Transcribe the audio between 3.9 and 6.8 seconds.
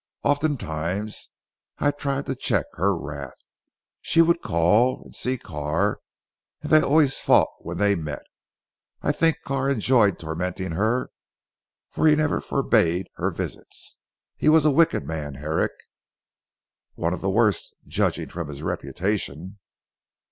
She would call and see Carr, and